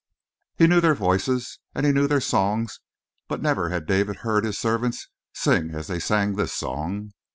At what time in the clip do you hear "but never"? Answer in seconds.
3.27-3.69